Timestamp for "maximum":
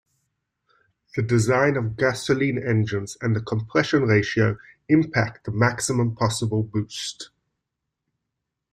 5.51-6.15